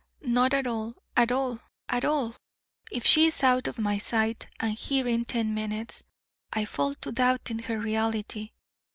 [0.23, 2.35] Not at all, at all, at all!
[2.91, 6.01] If she is out of my sight and hearing ten minutes,
[6.51, 8.49] I fall to doubting her reality.